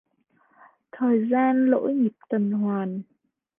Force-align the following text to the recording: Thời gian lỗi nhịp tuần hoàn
Thời 0.91 1.27
gian 1.31 1.65
lỗi 1.65 1.93
nhịp 1.93 2.13
tuần 2.29 2.51
hoàn 2.51 3.01